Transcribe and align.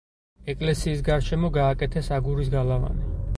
ეკლესიის 0.53 1.03
გარშემო 1.09 1.51
გააკეთეს 1.59 2.11
აგურის 2.17 2.51
გალავანი. 2.57 3.13